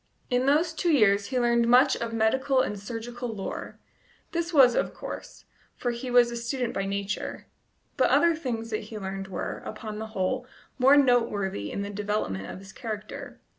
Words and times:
In 0.31 0.47
those 0.47 0.73
two 0.73 0.91
years 0.91 1.27
he 1.27 1.39
learned 1.39 1.67
much 1.67 1.95
of 1.95 2.11
medical 2.11 2.59
and 2.61 2.79
surgical 2.79 3.29
lore 3.29 3.77
this 4.31 4.51
was 4.51 4.73
of 4.73 4.95
course, 4.95 5.45
for 5.75 5.91
he 5.91 6.09
was 6.09 6.31
a 6.31 6.35
student 6.35 6.73
by 6.73 6.85
nature; 6.85 7.45
but 7.97 8.09
other 8.09 8.35
things 8.35 8.71
that 8.71 8.85
he 8.85 8.97
learned 8.97 9.27
were, 9.27 9.61
upon 9.63 9.99
the 9.99 10.07
whole, 10.17 10.47
more 10.79 10.97
noteworthy 10.97 11.71
in 11.71 11.83
the 11.83 11.91
development 11.91 12.49
of 12.49 12.57
his 12.57 12.73
character. 12.73 13.39